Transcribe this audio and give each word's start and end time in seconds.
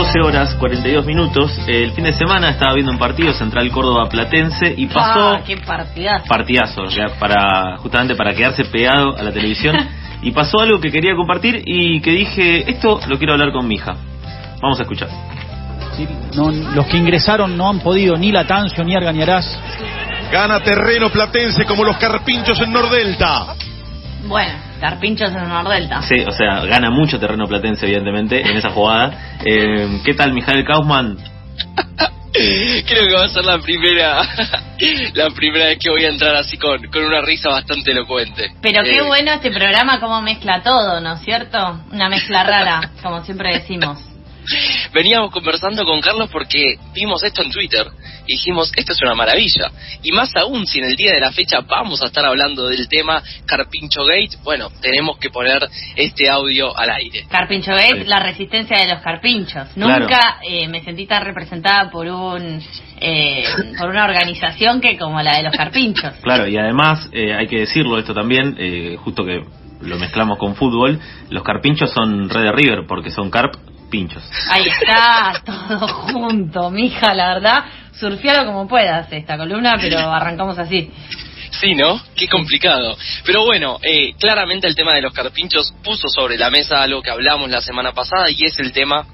12 0.00 0.18
horas 0.22 0.54
42 0.54 1.04
minutos. 1.04 1.52
El 1.66 1.92
fin 1.92 2.04
de 2.04 2.14
semana 2.14 2.48
estaba 2.48 2.72
viendo 2.72 2.90
un 2.90 2.98
partido 2.98 3.34
Central 3.34 3.70
Córdoba 3.70 4.08
Platense 4.08 4.72
y 4.74 4.86
pasó. 4.86 5.34
Ah, 5.34 5.42
qué 5.46 5.58
partidazo. 5.58 6.24
Partidazo, 6.26 6.82
para, 7.18 7.76
justamente 7.76 8.14
para 8.14 8.34
quedarse 8.34 8.64
pegado 8.64 9.14
a 9.14 9.22
la 9.22 9.30
televisión. 9.30 9.76
y 10.22 10.30
pasó 10.30 10.60
algo 10.60 10.80
que 10.80 10.90
quería 10.90 11.14
compartir 11.14 11.62
y 11.66 12.00
que 12.00 12.12
dije: 12.12 12.70
Esto 12.70 12.98
lo 13.08 13.18
quiero 13.18 13.34
hablar 13.34 13.52
con 13.52 13.68
mi 13.68 13.74
hija. 13.74 13.94
Vamos 14.62 14.78
a 14.78 14.84
escuchar. 14.84 15.10
los 16.74 16.86
que 16.86 16.96
ingresaron 16.96 17.54
no 17.54 17.68
han 17.68 17.80
podido 17.80 18.16
ni 18.16 18.32
Latancio 18.32 18.82
ni 18.82 18.96
Argañarás. 18.96 19.60
Gana 20.32 20.60
terreno 20.60 21.10
Platense 21.10 21.66
como 21.66 21.84
los 21.84 21.98
carpinchos 21.98 22.58
en 22.62 22.72
Nordelta. 22.72 23.54
Bueno, 24.24 24.52
carpinchos 24.80 25.30
en 25.30 25.48
Nordelta. 25.48 26.02
Sí, 26.02 26.20
o 26.26 26.32
sea, 26.32 26.64
gana 26.66 26.90
mucho 26.90 27.18
terreno 27.18 27.46
platense, 27.46 27.86
evidentemente, 27.86 28.40
en 28.40 28.56
esa 28.56 28.70
jugada. 28.70 29.38
Eh, 29.44 30.00
¿Qué 30.04 30.14
tal, 30.14 30.32
Mijael 30.32 30.64
Kaufman? 30.64 31.16
Creo 32.32 33.08
que 33.08 33.14
va 33.14 33.24
a 33.24 33.28
ser 33.28 33.44
la 33.44 33.58
primera 33.58 34.22
la 35.14 35.30
primera 35.30 35.66
vez 35.66 35.78
que 35.80 35.90
voy 35.90 36.04
a 36.04 36.08
entrar 36.08 36.36
así 36.36 36.56
con, 36.56 36.80
con 36.86 37.04
una 37.04 37.20
risa 37.22 37.50
bastante 37.50 37.90
elocuente. 37.90 38.52
Pero 38.62 38.84
qué 38.84 38.98
eh, 38.98 39.02
bueno 39.02 39.32
este 39.32 39.50
programa, 39.50 39.98
cómo 39.98 40.22
mezcla 40.22 40.62
todo, 40.62 41.00
¿no 41.00 41.14
es 41.14 41.22
cierto? 41.22 41.80
Una 41.92 42.08
mezcla 42.08 42.44
rara, 42.44 42.92
como 43.02 43.24
siempre 43.24 43.54
decimos. 43.54 44.09
Veníamos 44.92 45.30
conversando 45.30 45.84
con 45.84 46.00
Carlos 46.00 46.28
porque 46.32 46.76
vimos 46.94 47.22
esto 47.22 47.42
en 47.42 47.50
Twitter 47.50 47.86
y 48.26 48.34
dijimos, 48.34 48.72
esto 48.76 48.92
es 48.92 49.02
una 49.02 49.14
maravilla. 49.14 49.70
Y 50.02 50.12
más 50.12 50.34
aún, 50.36 50.66
si 50.66 50.78
en 50.78 50.84
el 50.86 50.96
día 50.96 51.12
de 51.12 51.20
la 51.20 51.32
fecha 51.32 51.60
vamos 51.60 52.02
a 52.02 52.06
estar 52.06 52.24
hablando 52.24 52.68
del 52.68 52.88
tema 52.88 53.22
Carpincho 53.46 54.04
Gate, 54.04 54.38
bueno, 54.42 54.70
tenemos 54.80 55.18
que 55.18 55.30
poner 55.30 55.68
este 55.96 56.28
audio 56.28 56.76
al 56.76 56.90
aire. 56.90 57.26
Carpincho 57.28 57.72
Gate, 57.72 58.04
la 58.06 58.20
resistencia 58.20 58.78
de 58.78 58.88
los 58.88 59.02
carpinchos. 59.02 59.76
Nunca 59.76 60.38
eh, 60.46 60.68
me 60.68 60.82
sentí 60.82 61.06
tan 61.06 61.24
representada 61.24 61.90
por 61.90 62.06
un 62.06 62.62
eh, 63.00 63.44
por 63.78 63.88
una 63.88 64.04
organización 64.04 64.80
que 64.80 64.98
como 64.98 65.22
la 65.22 65.36
de 65.36 65.44
los 65.44 65.56
carpinchos. 65.56 66.14
Claro, 66.30 66.46
y 66.46 66.56
además 66.56 67.08
eh, 67.12 67.34
hay 67.34 67.48
que 67.48 67.60
decirlo 67.60 67.98
esto 67.98 68.14
también, 68.14 68.56
justo 68.98 69.24
que 69.24 69.42
lo 69.80 69.98
mezclamos 69.98 70.38
con 70.38 70.54
fútbol, 70.54 71.00
los 71.30 71.42
carpinchos 71.42 71.90
son 71.90 72.28
Red 72.28 72.42
de 72.42 72.52
River 72.52 72.86
porque 72.86 73.10
son 73.10 73.30
carp 73.30 73.54
pinchos. 73.90 74.22
Ahí 74.48 74.66
está, 74.66 75.42
todo 75.44 75.88
junto, 75.88 76.70
mija, 76.70 77.12
la 77.14 77.34
verdad. 77.34 77.64
Surfialo 77.92 78.46
como 78.46 78.66
puedas 78.66 79.12
esta 79.12 79.36
columna, 79.36 79.76
pero 79.80 79.98
arrancamos 79.98 80.58
así. 80.58 80.90
Sí, 81.60 81.74
¿no? 81.74 82.00
Qué 82.16 82.28
complicado. 82.28 82.96
Pero 83.24 83.44
bueno, 83.44 83.78
eh, 83.82 84.14
claramente 84.18 84.66
el 84.66 84.74
tema 84.74 84.94
de 84.94 85.02
los 85.02 85.12
carpinchos 85.12 85.74
puso 85.82 86.08
sobre 86.08 86.38
la 86.38 86.48
mesa 86.48 86.82
algo 86.82 87.02
que 87.02 87.10
hablamos 87.10 87.50
la 87.50 87.60
semana 87.60 87.92
pasada 87.92 88.30
y 88.30 88.44
es 88.44 88.58
el 88.60 88.72
tema 88.72 89.06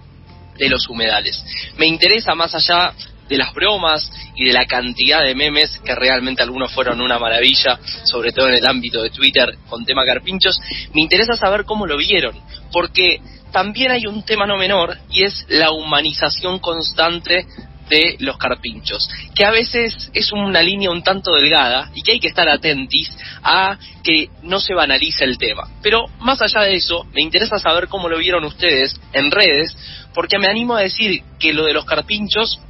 de 0.57 0.69
los 0.69 0.89
humedales. 0.89 1.45
Me 1.79 1.87
interesa 1.87 2.35
más 2.35 2.55
allá 2.55 2.93
de 3.29 3.37
las 3.37 3.53
bromas 3.53 4.11
y 4.37 4.45
de 4.45 4.53
la 4.53 4.67
cantidad 4.67 5.23
de 5.25 5.35
memes, 5.35 5.79
que 5.85 5.95
realmente 5.95 6.43
algunos 6.43 6.73
fueron 6.73 7.01
una 7.01 7.19
maravilla, 7.19 7.79
sobre 8.05 8.33
todo 8.33 8.49
en 8.49 8.55
el 8.55 8.67
ámbito 8.67 9.03
de 9.03 9.11
Twitter 9.11 9.57
con 9.69 9.85
tema 9.85 10.05
carpinchos, 10.07 10.61
me 10.95 11.03
interesa 11.03 11.37
saber 11.37 11.65
cómo 11.65 11.87
lo 11.87 11.97
vieron, 11.97 12.37
porque 12.73 13.21
también 13.57 13.91
hay 13.91 14.07
un 14.07 14.23
tema 14.23 14.45
no 14.45 14.59
menor 14.59 14.99
y 15.11 15.23
es 15.23 15.47
la 15.49 15.71
humanización 15.71 16.59
constante 16.59 17.47
de 17.89 18.17
los 18.19 18.37
carpinchos, 18.37 19.09
que 19.35 19.47
a 19.47 19.51
veces 19.51 20.11
es 20.13 20.31
una 20.31 20.61
línea 20.61 20.91
un 20.91 21.03
tanto 21.03 21.33
delgada 21.33 21.91
y 21.95 22.03
que 22.03 22.13
hay 22.13 22.21
que 22.21 22.29
estar 22.29 22.47
atentis 22.51 23.17
a 23.43 23.79
que 24.03 24.29
no 24.43 24.61
se 24.61 24.75
banalice 24.75 25.25
el 25.25 25.39
tema. 25.39 25.71
Pero 25.83 26.05
más 26.21 26.43
allá 26.43 26.67
de 26.67 26.75
eso, 26.75 27.07
me 27.15 27.23
interesa 27.23 27.59
saber 27.59 27.89
cómo 27.89 28.11
lo 28.11 28.19
vieron 28.19 28.45
ustedes 28.45 28.95
en 29.15 29.31
redes, 29.31 29.75
porque 30.13 30.39
me 30.39 30.49
animo 30.49 30.77
a 30.77 30.83
decir 30.83 31.23
que 31.39 31.55
lo 31.55 31.65
de 31.65 31.73
los 31.73 31.87
carpinchos 31.87 32.61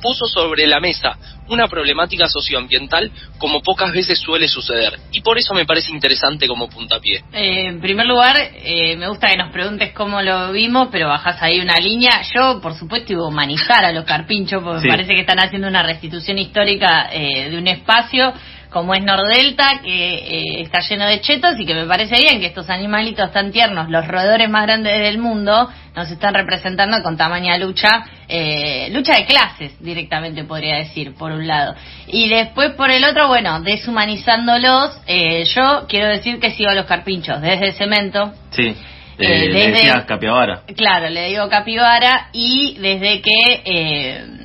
puso 0.00 0.26
sobre 0.26 0.66
la 0.66 0.80
mesa 0.80 1.16
una 1.48 1.66
problemática 1.66 2.26
socioambiental 2.26 3.10
como 3.38 3.60
pocas 3.60 3.92
veces 3.92 4.18
suele 4.18 4.48
suceder. 4.48 4.98
Y 5.12 5.20
por 5.20 5.38
eso 5.38 5.52
me 5.52 5.64
parece 5.64 5.90
interesante 5.90 6.46
como 6.46 6.68
puntapié. 6.68 7.24
Eh, 7.32 7.66
en 7.66 7.80
primer 7.80 8.06
lugar, 8.06 8.36
eh, 8.38 8.96
me 8.96 9.08
gusta 9.08 9.28
que 9.28 9.36
nos 9.36 9.52
preguntes 9.52 9.92
cómo 9.92 10.22
lo 10.22 10.52
vimos, 10.52 10.88
pero 10.92 11.08
bajas 11.08 11.42
ahí 11.42 11.60
una 11.60 11.78
línea. 11.78 12.22
Yo, 12.34 12.60
por 12.60 12.74
supuesto, 12.74 13.12
iba 13.12 13.24
a 13.24 13.28
humanizar 13.28 13.84
a 13.84 13.92
los 13.92 14.04
carpinchos, 14.04 14.62
porque 14.62 14.86
me 14.86 14.88
parece 14.88 15.14
que 15.14 15.20
están 15.20 15.40
haciendo 15.40 15.68
una 15.68 15.82
restitución 15.82 16.38
histórica 16.38 17.08
eh, 17.12 17.50
de 17.50 17.58
un 17.58 17.66
espacio 17.66 18.32
como 18.70 18.94
es 18.94 19.02
Nordelta, 19.02 19.80
que 19.82 20.14
eh, 20.14 20.62
está 20.62 20.80
lleno 20.80 21.06
de 21.06 21.20
chetos 21.20 21.58
y 21.58 21.66
que 21.66 21.74
me 21.74 21.86
parece 21.86 22.16
bien 22.16 22.40
que 22.40 22.46
estos 22.46 22.70
animalitos 22.70 23.32
tan 23.32 23.50
tiernos, 23.50 23.90
los 23.90 24.06
roedores 24.06 24.48
más 24.48 24.64
grandes 24.64 25.00
del 25.00 25.18
mundo, 25.18 25.68
nos 25.94 26.10
están 26.10 26.34
representando 26.34 27.02
con 27.02 27.16
tamaña 27.16 27.58
lucha, 27.58 28.04
eh, 28.28 28.88
lucha 28.92 29.16
de 29.16 29.26
clases 29.26 29.72
directamente 29.80 30.44
podría 30.44 30.76
decir, 30.76 31.14
por 31.14 31.32
un 31.32 31.46
lado. 31.46 31.74
Y 32.06 32.28
después 32.28 32.70
por 32.74 32.90
el 32.90 33.04
otro, 33.04 33.28
bueno, 33.28 33.60
deshumanizándolos, 33.60 35.00
eh, 35.06 35.44
yo 35.44 35.86
quiero 35.88 36.08
decir 36.08 36.38
que 36.38 36.52
sigo 36.52 36.70
a 36.70 36.74
los 36.74 36.86
carpinchos 36.86 37.40
desde 37.40 37.72
cemento. 37.72 38.32
Sí. 38.50 38.74
Eh, 39.18 39.48
le 39.50 39.70
decía 39.72 40.06
capibara. 40.06 40.62
Claro, 40.76 41.10
le 41.10 41.28
digo 41.28 41.48
capibara 41.48 42.28
y 42.32 42.78
desde 42.78 43.20
que 43.20 44.40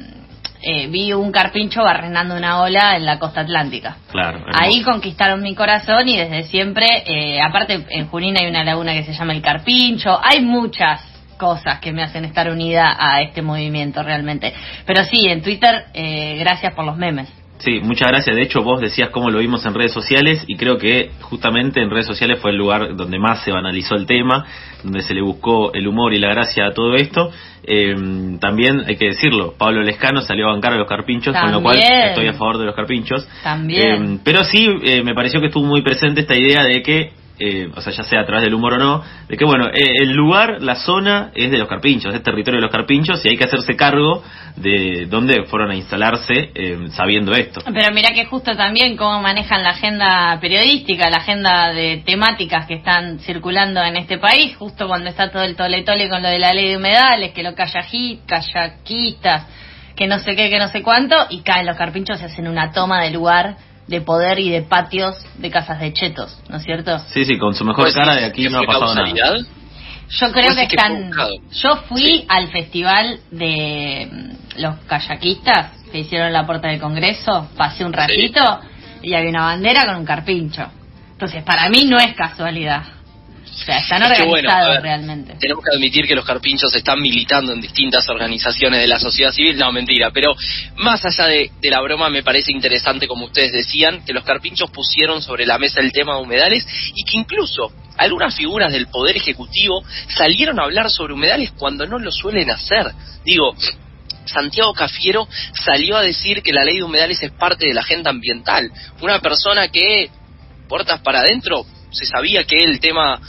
eh, 0.66 0.88
vi 0.88 1.14
un 1.14 1.32
carpincho 1.32 1.84
barrenando 1.84 2.36
una 2.36 2.62
ola 2.62 2.96
en 2.96 3.06
la 3.06 3.20
costa 3.20 3.42
atlántica. 3.42 3.98
Claro. 4.12 4.44
Ahí 4.52 4.82
conquistaron 4.82 5.44
mi 5.44 5.54
corazón 5.54 6.10
y 6.10 6.18
desde 6.18 6.44
siempre, 6.44 7.04
eh, 7.06 7.40
aparte 7.40 7.86
en 7.90 8.08
Junín 8.08 8.36
hay 8.38 8.48
una 8.48 8.64
laguna 8.64 8.94
que 8.94 9.04
se 9.04 9.14
llama 9.14 9.34
el 9.34 9.42
Carpincho, 9.42 10.20
hay 10.24 10.42
muchas 10.42 11.02
cosas 11.38 11.80
que 11.80 11.92
me 11.92 12.02
hacen 12.02 12.26
estar 12.26 12.50
unida 12.50 12.96
a 12.98 13.22
este 13.22 13.42
movimiento 13.42 14.02
realmente. 14.02 14.54
Pero 14.86 15.04
sí, 15.04 15.28
en 15.28 15.42
Twitter, 15.42 15.86
eh, 15.94 16.38
gracias 16.40 16.74
por 16.74 16.86
los 16.86 16.98
memes. 16.98 17.30
Sí, 17.60 17.80
muchas 17.82 18.10
gracias. 18.10 18.36
De 18.36 18.42
hecho, 18.42 18.64
vos 18.64 18.82
decías 18.82 19.10
cómo 19.10 19.30
lo 19.30 19.40
vimos 19.40 19.66
en 19.66 19.74
redes 19.74 19.94
sociales 19.94 20.44
y 20.48 20.58
creo 20.58 20.78
que 20.78 21.12
justamente 21.22 21.82
en 21.82 21.90
redes 21.90 22.06
sociales 22.06 22.40
fue 22.40 22.52
el 22.52 22.58
lugar 22.58 22.96
donde 22.96 23.18
más 23.18 23.44
se 23.44 23.52
banalizó 23.52 23.96
el 23.96 24.06
tema, 24.06 24.46
donde 24.84 25.02
se 25.02 25.14
le 25.14 25.22
buscó 25.22 25.74
el 25.74 25.88
humor 25.88 26.14
y 26.14 26.20
la 26.20 26.30
gracia 26.30 26.68
a 26.68 26.74
todo 26.74 26.96
esto. 26.96 27.32
Eh, 27.64 27.96
también 28.40 28.84
hay 28.86 28.98
que 28.98 29.08
decirlo, 29.08 29.56
Pablo 29.58 29.82
Lescano 29.82 30.22
salió 30.22 30.48
a 30.48 30.52
bancar 30.52 30.74
a 30.74 30.78
los 30.78 30.88
carpinchos, 30.88 31.36
con 31.36 31.52
lo 31.52 31.62
cual 31.62 31.80
estoy 31.80 32.28
a 32.28 32.34
favor 32.34 32.58
de 32.58 32.66
los 32.66 32.76
carpinchos. 32.76 33.28
También. 33.44 34.16
Eh, 34.16 34.20
pero 34.24 34.44
sí, 34.44 34.68
eh, 34.84 35.02
me 35.04 35.16
pareció 35.16 35.40
que 35.40 35.48
estuvo 35.48 35.66
muy 35.66 35.82
presente 35.82 36.22
esta 36.22 36.38
idea 36.38 36.64
de 36.64 36.84
que 36.84 37.12
eh, 37.38 37.70
o 37.76 37.82
sea, 37.82 37.92
ya 37.92 38.04
sea 38.04 38.22
a 38.22 38.26
través 38.26 38.46
del 38.46 38.54
humor 38.54 38.74
o 38.74 38.78
no, 38.78 39.04
de 39.28 39.36
que 39.36 39.44
bueno, 39.44 39.68
eh, 39.68 39.98
el 40.02 40.14
lugar, 40.14 40.62
la 40.62 40.76
zona 40.76 41.32
es 41.36 41.52
de 41.52 41.58
los 41.58 41.68
carpinchos, 41.68 42.14
es 42.14 42.24
territorio 42.24 42.60
de 42.60 42.62
los 42.62 42.72
carpinchos 42.72 43.26
y 43.26 43.30
hay 43.30 43.38
que 43.38 43.44
hacerse 43.44 43.76
cargo 43.76 44.24
de 44.56 45.06
dónde 45.10 45.44
fueron 45.46 45.72
a 45.72 45.76
instalarse 45.76 46.52
eh, 46.56 46.88
sabiendo 46.92 47.34
esto. 47.34 47.62
Pero 47.66 47.94
mira 47.94 48.14
que 48.14 48.26
justo 48.26 48.56
también 48.56 48.96
cómo 48.96 49.22
manejan 49.22 49.64
la 49.64 49.72
agenda 49.72 50.40
periodística, 50.40 51.10
la 51.10 51.18
agenda 51.18 51.74
de 51.74 52.04
temáticas 52.06 52.68
que 52.68 52.76
están 52.76 53.20
circulando 53.20 53.84
en 53.84 53.98
este 53.98 54.18
país, 54.18 54.56
justo 54.56 54.88
cuando 54.88 55.10
está 55.10 55.30
todo 55.30 55.44
el 55.44 55.58
tole 55.58 55.84
tole 55.84 56.08
con 56.08 56.24
lo 56.24 56.30
de 56.30 56.40
la 56.40 56.54
ley 56.54 56.70
de 56.70 56.78
humedales, 56.78 57.34
que 57.34 57.44
los 57.44 57.54
kayaquistas, 57.54 58.48
que 59.96 60.08
no 60.08 60.20
sé 60.20 60.36
qué, 60.38 60.50
que 60.50 60.60
no 60.60 60.70
sé 60.70 60.82
cuánto, 60.82 61.16
y 61.30 61.42
caen 61.42 61.66
los 61.66 61.76
carpinchos 61.76 62.22
y 62.22 62.26
hacen 62.26 62.48
una 62.48 62.72
toma 62.72 63.02
de 63.02 63.12
lugar 63.12 63.58
de 63.88 64.02
poder 64.02 64.40
y 64.40 64.50
de 64.50 64.64
patios 64.64 65.16
de 65.38 65.52
casas 65.52 65.80
de 65.80 65.94
chetos, 65.94 66.40
¿no 66.50 66.58
es 66.58 66.64
cierto? 66.64 66.98
Sí, 67.08 67.24
sí, 67.26 67.38
con 67.38 67.54
su 67.54 67.64
mejor 67.64 67.86
pues, 67.86 67.96
cara 67.96 68.16
de 68.16 68.26
aquí 68.26 68.50
no 68.50 68.60
ha 68.60 68.64
pasado 68.64 68.96
nada. 68.96 69.38
Yo 70.08 70.32
creo 70.32 70.54
pues 70.54 70.68
que 70.68 70.76
están. 70.76 71.12
Yo 71.52 71.78
fui 71.88 72.26
al 72.28 72.50
festival 72.50 73.20
de 73.32 74.08
mm, 74.12 74.62
los 74.62 74.76
kayakistas 74.88 75.72
que 75.92 76.00
hicieron 76.00 76.32
la 76.32 76.46
puerta 76.46 76.68
del 76.68 76.80
Congreso, 76.80 77.50
pasé 77.58 77.86
un 77.86 77.94
ratito 77.94 78.42
y 79.02 79.14
había 79.14 79.30
una 79.30 79.46
bandera 79.46 79.86
con 79.86 79.98
un 79.98 80.06
carpincho. 80.06 80.68
Entonces, 81.12 81.44
para 81.44 81.70
mí 81.70 81.86
no 81.86 81.98
es 81.98 82.14
casualidad. 82.16 82.84
O 83.56 83.66
sea, 83.66 83.78
están 83.78 84.04
organizados 84.04 84.82
realmente. 84.82 85.36
Tenemos 85.40 85.64
que 85.64 85.76
admitir 85.76 86.06
que 86.06 86.14
los 86.14 86.26
carpinchos 86.26 86.76
están 86.76 87.00
militando 87.00 87.54
en 87.54 87.62
distintas 87.62 88.08
organizaciones 88.10 88.82
de 88.82 88.88
la 88.88 89.00
sociedad 89.00 89.32
civil. 89.32 89.58
No, 89.58 89.72
mentira. 89.72 90.12
Pero 90.12 90.36
más 90.76 91.06
allá 91.06 91.28
de, 91.28 91.52
la 91.64 91.82
broma, 91.82 92.10
me 92.10 92.22
parece 92.22 92.52
interesante, 92.52 93.08
como 93.08 93.26
ustedes 93.26 93.54
decían, 93.54 94.04
que 94.06 94.12
los 94.12 94.26
carpinchos 94.26 94.70
pusieron 94.72 95.22
sobre 95.22 95.46
la 95.46 95.58
mesa 95.58 95.80
el 95.80 95.94
tema 95.94 96.16
de 96.16 96.22
humedales 96.22 96.68
y 96.96 97.04
que 97.06 97.18
incluso 97.18 97.72
algunas 97.98 98.36
figuras 98.36 98.74
del 98.74 98.88
Poder 98.88 99.16
Ejecutivo 99.16 99.84
salieron 100.10 100.60
a 100.60 100.64
hablar 100.64 100.90
sobre 100.92 101.14
humedales 101.14 101.52
cuando 101.58 101.86
no 101.86 101.98
lo 101.98 102.12
suelen 102.12 102.50
hacer. 102.52 102.92
Digo, 103.24 103.56
Santiago 104.26 104.74
Cafiero 104.74 105.30
salió 105.54 105.96
a 105.96 106.02
decir 106.02 106.44
que 106.44 106.52
la 106.52 106.66
ley 106.66 106.78
de 106.78 106.84
humedales 106.84 107.24
es 107.24 107.32
parte 107.32 107.68
de 107.68 107.74
la 107.74 107.82
agenda 107.82 108.10
ambiental. 108.10 108.70
Una 109.02 109.20
persona 109.20 109.70
que, 109.70 110.10
puertas 110.68 111.00
para 111.00 111.20
adentro, 111.20 111.66
se 111.92 112.06
sabía 112.06 112.44
que 112.44 112.64
el 112.64 112.80
tema 112.80 113.22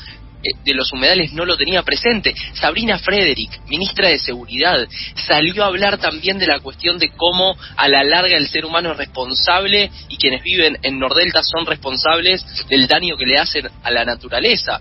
de 0.65 0.75
los 0.75 0.93
humedales 0.93 1.33
no 1.33 1.45
lo 1.45 1.57
tenía 1.57 1.83
presente. 1.83 2.35
Sabrina 2.55 2.99
Frederick, 2.99 3.61
ministra 3.67 4.09
de 4.09 4.19
Seguridad, 4.19 4.87
salió 5.15 5.65
a 5.65 5.69
hablar 5.69 5.99
también 5.99 6.39
de 6.39 6.47
la 6.47 6.61
cuestión 6.61 6.99
de 6.99 7.11
cómo 7.11 7.57
a 7.77 7.89
la 7.89 8.05
larga 8.05 8.37
el 8.37 8.49
ser 8.49 8.65
humano 8.65 8.93
es 8.93 8.99
responsable 8.99 9.91
y 10.09 10.17
quienes 10.17 10.43
viven 10.43 10.79
en 10.83 10.99
Nordelta 10.99 11.43
son 11.43 11.67
responsables 11.67 12.45
del 12.69 12.87
daño 12.87 13.17
que 13.17 13.27
le 13.27 13.39
hacen 13.39 13.69
a 13.83 13.91
la 13.91 14.05
naturaleza. 14.05 14.81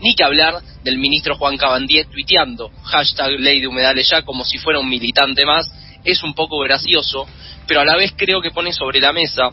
Ni 0.00 0.14
que 0.14 0.24
hablar 0.24 0.60
del 0.82 0.98
ministro 0.98 1.36
Juan 1.36 1.56
Cabandier 1.56 2.06
tuiteando 2.06 2.70
hashtag 2.84 3.38
ley 3.38 3.60
de 3.60 3.68
humedales 3.68 4.08
ya 4.08 4.22
como 4.22 4.44
si 4.44 4.58
fuera 4.58 4.80
un 4.80 4.88
militante 4.88 5.44
más. 5.44 5.70
Es 6.04 6.24
un 6.24 6.34
poco 6.34 6.58
gracioso, 6.58 7.28
pero 7.68 7.80
a 7.80 7.84
la 7.84 7.96
vez 7.96 8.12
creo 8.16 8.40
que 8.40 8.50
pone 8.50 8.72
sobre 8.72 9.00
la 9.00 9.12
mesa 9.12 9.50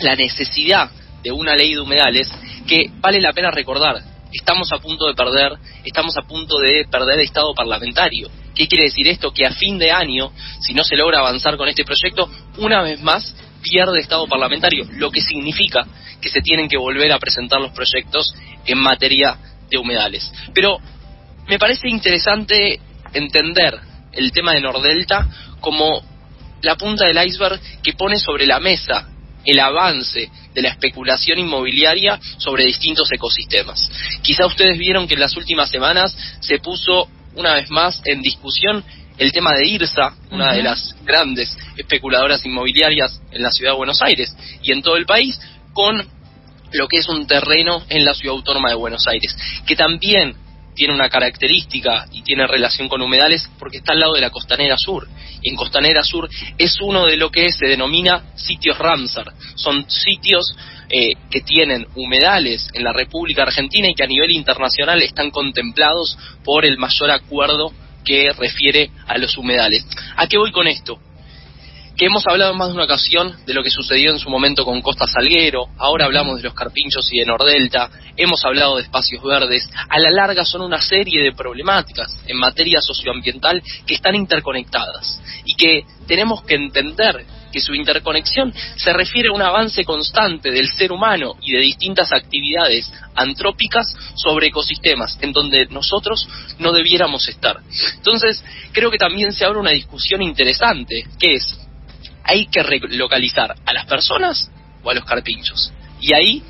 la 0.00 0.14
necesidad 0.14 0.90
de 1.22 1.32
una 1.32 1.56
ley 1.56 1.74
de 1.74 1.80
humedales 1.80 2.30
que 2.66 2.90
vale 3.00 3.20
la 3.20 3.32
pena 3.32 3.50
recordar. 3.50 4.02
Estamos 4.32 4.70
a 4.72 4.78
punto 4.78 5.06
de 5.06 5.14
perder, 5.14 5.52
estamos 5.84 6.16
a 6.16 6.22
punto 6.22 6.58
de 6.58 6.86
perder 6.90 7.20
estado 7.20 7.54
parlamentario. 7.54 8.28
¿Qué 8.54 8.68
quiere 8.68 8.84
decir 8.84 9.08
esto? 9.08 9.32
Que 9.32 9.46
a 9.46 9.52
fin 9.52 9.78
de 9.78 9.90
año, 9.90 10.32
si 10.60 10.74
no 10.74 10.84
se 10.84 10.96
logra 10.96 11.20
avanzar 11.20 11.56
con 11.56 11.68
este 11.68 11.84
proyecto, 11.84 12.28
una 12.58 12.82
vez 12.82 13.00
más 13.00 13.34
pierde 13.62 14.00
estado 14.00 14.26
parlamentario, 14.26 14.86
lo 14.92 15.10
que 15.10 15.20
significa 15.20 15.86
que 16.20 16.28
se 16.28 16.40
tienen 16.40 16.68
que 16.68 16.76
volver 16.76 17.12
a 17.12 17.18
presentar 17.18 17.60
los 17.60 17.72
proyectos 17.72 18.34
en 18.66 18.78
materia 18.78 19.38
de 19.70 19.78
humedales. 19.78 20.30
Pero 20.52 20.78
me 21.46 21.58
parece 21.58 21.88
interesante 21.88 22.80
entender 23.14 23.78
el 24.12 24.32
tema 24.32 24.52
de 24.52 24.60
Nordelta 24.60 25.26
como 25.60 26.02
la 26.62 26.76
punta 26.76 27.06
del 27.06 27.26
iceberg 27.26 27.60
que 27.82 27.94
pone 27.94 28.18
sobre 28.18 28.46
la 28.46 28.60
mesa 28.60 29.08
el 29.44 29.60
avance 29.60 30.30
de 30.58 30.62
la 30.62 30.70
especulación 30.70 31.38
inmobiliaria 31.38 32.18
sobre 32.38 32.64
distintos 32.64 33.08
ecosistemas. 33.12 33.88
Quizá 34.22 34.44
ustedes 34.44 34.76
vieron 34.76 35.06
que 35.06 35.14
en 35.14 35.20
las 35.20 35.36
últimas 35.36 35.70
semanas 35.70 36.16
se 36.40 36.58
puso 36.58 37.08
una 37.36 37.54
vez 37.54 37.70
más 37.70 38.02
en 38.04 38.20
discusión 38.22 38.82
el 39.18 39.30
tema 39.30 39.54
de 39.54 39.68
IRSA, 39.68 40.16
una 40.32 40.52
de 40.52 40.62
las 40.64 40.96
grandes 41.04 41.56
especuladoras 41.76 42.44
inmobiliarias 42.44 43.20
en 43.30 43.42
la 43.42 43.52
ciudad 43.52 43.72
de 43.72 43.76
Buenos 43.76 44.02
Aires 44.02 44.34
y 44.60 44.72
en 44.72 44.82
todo 44.82 44.96
el 44.96 45.06
país, 45.06 45.38
con 45.72 46.04
lo 46.72 46.88
que 46.88 46.98
es 46.98 47.08
un 47.08 47.24
terreno 47.28 47.84
en 47.88 48.04
la 48.04 48.14
ciudad 48.14 48.34
autónoma 48.34 48.70
de 48.70 48.74
Buenos 48.74 49.06
Aires, 49.06 49.36
que 49.64 49.76
también 49.76 50.34
tiene 50.78 50.94
una 50.94 51.08
característica 51.08 52.06
y 52.12 52.22
tiene 52.22 52.46
relación 52.46 52.88
con 52.88 53.02
humedales 53.02 53.50
porque 53.58 53.78
está 53.78 53.92
al 53.92 54.00
lado 54.00 54.14
de 54.14 54.20
la 54.20 54.30
Costanera 54.30 54.78
Sur. 54.78 55.08
Y 55.42 55.50
en 55.50 55.56
Costanera 55.56 56.04
Sur 56.04 56.30
es 56.56 56.80
uno 56.80 57.04
de 57.04 57.16
lo 57.16 57.30
que 57.30 57.50
se 57.50 57.66
denomina 57.66 58.22
sitios 58.36 58.78
Ramsar. 58.78 59.32
Son 59.56 59.90
sitios 59.90 60.54
eh, 60.88 61.16
que 61.30 61.40
tienen 61.40 61.84
humedales 61.96 62.68
en 62.74 62.84
la 62.84 62.92
República 62.92 63.42
Argentina 63.42 63.88
y 63.88 63.94
que 63.94 64.04
a 64.04 64.06
nivel 64.06 64.30
internacional 64.30 65.02
están 65.02 65.32
contemplados 65.32 66.16
por 66.44 66.64
el 66.64 66.78
mayor 66.78 67.10
acuerdo 67.10 67.72
que 68.04 68.30
refiere 68.30 68.90
a 69.08 69.18
los 69.18 69.36
humedales. 69.36 69.84
¿A 70.16 70.28
qué 70.28 70.38
voy 70.38 70.52
con 70.52 70.68
esto? 70.68 71.00
Que 71.98 72.06
hemos 72.06 72.24
hablado 72.28 72.52
en 72.52 72.58
más 72.58 72.68
de 72.68 72.74
una 72.74 72.84
ocasión 72.84 73.34
de 73.44 73.52
lo 73.52 73.64
que 73.64 73.70
sucedió 73.70 74.12
en 74.12 74.20
su 74.20 74.30
momento 74.30 74.64
con 74.64 74.80
Costa 74.82 75.08
Salguero, 75.08 75.66
ahora 75.78 76.04
hablamos 76.04 76.36
de 76.36 76.44
los 76.44 76.54
carpinchos 76.54 77.12
y 77.12 77.18
de 77.18 77.26
Nordelta, 77.26 77.90
hemos 78.16 78.44
hablado 78.44 78.76
de 78.76 78.82
espacios 78.82 79.20
verdes, 79.20 79.68
a 79.88 79.98
la 79.98 80.12
larga 80.12 80.44
son 80.44 80.60
una 80.60 80.80
serie 80.80 81.24
de 81.24 81.32
problemáticas 81.32 82.16
en 82.28 82.38
materia 82.38 82.80
socioambiental 82.80 83.60
que 83.84 83.94
están 83.94 84.14
interconectadas 84.14 85.20
y 85.44 85.56
que 85.56 85.82
tenemos 86.06 86.44
que 86.44 86.54
entender 86.54 87.26
que 87.50 87.60
su 87.60 87.74
interconexión 87.74 88.54
se 88.76 88.92
refiere 88.92 89.30
a 89.30 89.32
un 89.32 89.42
avance 89.42 89.82
constante 89.82 90.52
del 90.52 90.68
ser 90.68 90.92
humano 90.92 91.34
y 91.42 91.52
de 91.52 91.62
distintas 91.62 92.12
actividades 92.12 92.92
antrópicas 93.16 93.92
sobre 94.14 94.46
ecosistemas 94.46 95.18
en 95.20 95.32
donde 95.32 95.66
nosotros 95.66 96.28
no 96.60 96.72
debiéramos 96.72 97.26
estar. 97.28 97.56
Entonces, 97.96 98.44
creo 98.70 98.88
que 98.88 98.98
también 98.98 99.32
se 99.32 99.44
abre 99.44 99.58
una 99.58 99.70
discusión 99.70 100.22
interesante, 100.22 101.04
que 101.18 101.32
es 101.34 101.58
hay 102.28 102.46
que 102.46 102.62
relocalizar 102.62 103.56
a 103.64 103.72
las 103.72 103.86
personas 103.86 104.50
o 104.82 104.90
a 104.90 104.94
los 104.94 105.04
carpinchos. 105.04 105.72
Y 106.00 106.12
ahí, 106.12 106.42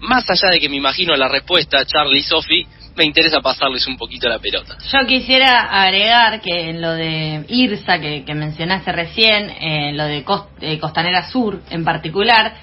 más 0.00 0.28
allá 0.28 0.50
de 0.50 0.60
que 0.60 0.68
me 0.68 0.76
imagino 0.76 1.16
la 1.16 1.28
respuesta, 1.28 1.84
Charlie 1.86 2.18
y 2.18 2.22
Sophie, 2.22 2.66
me 2.94 3.04
interesa 3.04 3.40
pasarles 3.40 3.86
un 3.86 3.96
poquito 3.96 4.28
la 4.28 4.38
pelota. 4.38 4.76
Yo 4.92 5.06
quisiera 5.06 5.82
agregar 5.82 6.40
que 6.40 6.70
en 6.70 6.80
lo 6.80 6.92
de 6.92 7.44
IRSA, 7.48 7.98
que, 7.98 8.34
mencionaste 8.34 8.92
recién, 8.92 9.50
en 9.50 9.96
lo 9.96 10.04
de 10.04 10.24
eh, 10.60 10.78
Costanera 10.78 11.30
Sur 11.30 11.62
en 11.70 11.84
particular, 11.84 12.54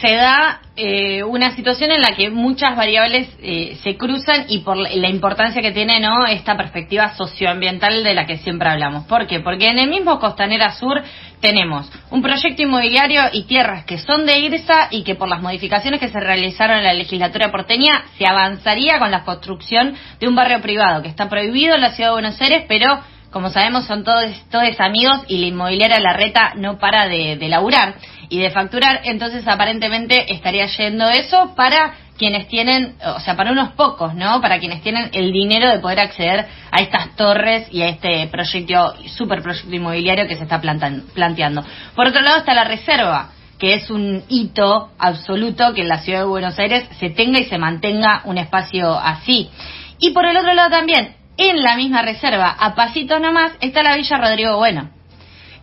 se 0.00 0.14
da 0.14 0.60
eh, 0.76 1.22
una 1.22 1.54
situación 1.54 1.90
en 1.90 2.00
la 2.00 2.16
que 2.16 2.30
muchas 2.30 2.76
variables 2.76 3.28
eh, 3.42 3.78
se 3.82 3.96
cruzan 3.96 4.46
y 4.48 4.60
por 4.60 4.76
la 4.76 5.08
importancia 5.08 5.62
que 5.62 5.72
tiene 5.72 6.00
no 6.00 6.26
esta 6.26 6.56
perspectiva 6.56 7.14
socioambiental 7.14 8.02
de 8.02 8.14
la 8.14 8.26
que 8.26 8.38
siempre 8.38 8.68
hablamos. 8.68 9.04
¿Por 9.04 9.26
qué? 9.26 9.40
Porque 9.40 9.68
en 9.68 9.78
el 9.78 9.90
mismo 9.90 10.18
Costanera 10.18 10.72
Sur 10.72 11.02
tenemos 11.40 11.90
un 12.10 12.22
proyecto 12.22 12.62
inmobiliario 12.62 13.22
y 13.32 13.44
tierras 13.44 13.84
que 13.84 13.98
son 13.98 14.26
de 14.26 14.38
IRSA 14.38 14.88
y 14.90 15.04
que 15.04 15.14
por 15.14 15.28
las 15.28 15.42
modificaciones 15.42 16.00
que 16.00 16.08
se 16.08 16.20
realizaron 16.20 16.78
en 16.78 16.84
la 16.84 16.94
legislatura 16.94 17.50
porteña 17.50 18.04
se 18.18 18.26
avanzaría 18.26 18.98
con 18.98 19.10
la 19.10 19.24
construcción 19.24 19.94
de 20.18 20.28
un 20.28 20.34
barrio 20.34 20.60
privado 20.60 21.02
que 21.02 21.08
está 21.08 21.28
prohibido 21.28 21.74
en 21.74 21.82
la 21.82 21.90
ciudad 21.90 22.10
de 22.10 22.14
Buenos 22.14 22.40
Aires, 22.40 22.64
pero 22.66 23.00
como 23.30 23.50
sabemos 23.50 23.86
son 23.86 24.04
todos, 24.04 24.30
todos 24.48 24.80
amigos 24.80 25.22
y 25.26 25.38
la 25.38 25.46
inmobiliaria 25.46 25.98
La 25.98 26.12
Reta 26.12 26.52
no 26.56 26.78
para 26.78 27.08
de, 27.08 27.36
de 27.36 27.48
laburar 27.48 27.96
y 28.28 28.38
de 28.40 28.50
facturar, 28.50 29.00
entonces 29.04 29.46
aparentemente 29.46 30.32
estaría 30.32 30.66
yendo 30.66 31.08
eso 31.08 31.54
para 31.54 31.94
quienes 32.16 32.46
tienen, 32.48 32.94
o 33.04 33.20
sea, 33.20 33.36
para 33.36 33.52
unos 33.52 33.72
pocos, 33.72 34.14
¿no? 34.14 34.40
Para 34.40 34.58
quienes 34.58 34.82
tienen 34.82 35.10
el 35.12 35.32
dinero 35.32 35.68
de 35.70 35.80
poder 35.80 36.00
acceder 36.00 36.46
a 36.70 36.80
estas 36.80 37.16
torres 37.16 37.66
y 37.72 37.82
a 37.82 37.88
este 37.88 38.28
proyecto, 38.28 38.94
super 39.16 39.42
proyecto 39.42 39.74
inmobiliario 39.74 40.28
que 40.28 40.36
se 40.36 40.44
está 40.44 40.60
planteando. 40.60 41.64
Por 41.94 42.06
otro 42.06 42.20
lado 42.20 42.38
está 42.38 42.54
la 42.54 42.64
reserva, 42.64 43.30
que 43.58 43.74
es 43.74 43.90
un 43.90 44.22
hito 44.28 44.90
absoluto 44.98 45.74
que 45.74 45.82
en 45.82 45.88
la 45.88 45.98
ciudad 45.98 46.20
de 46.20 46.26
Buenos 46.26 46.58
Aires 46.58 46.88
se 46.98 47.10
tenga 47.10 47.40
y 47.40 47.44
se 47.44 47.58
mantenga 47.58 48.22
un 48.24 48.38
espacio 48.38 48.96
así. 48.96 49.50
Y 49.98 50.10
por 50.10 50.24
el 50.24 50.36
otro 50.36 50.54
lado 50.54 50.70
también, 50.70 51.16
en 51.36 51.62
la 51.62 51.76
misma 51.76 52.02
reserva, 52.02 52.48
a 52.50 52.74
pasitos 52.74 53.20
nomás, 53.20 53.52
está 53.60 53.82
la 53.82 53.96
Villa 53.96 54.18
Rodrigo 54.18 54.56
Bueno 54.56 54.90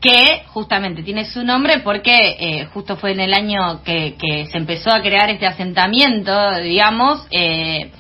que 0.02 0.44
justamente 0.48 1.04
tiene 1.04 1.26
su 1.26 1.44
nombre 1.44 1.80
porque 1.80 2.36
eh, 2.40 2.68
justo 2.74 2.98
fue 2.98 3.12
en 3.12 3.20
el 3.20 3.34
año 3.34 3.84
que, 3.84 4.16
que, 4.20 4.48
se 4.48 4.58
empezó 4.58 4.92
a 4.92 5.02
crear 5.02 5.30
este 5.30 5.46
asentamiento, 5.46 6.56
digamos, 6.56 7.28
eh, 7.30 7.92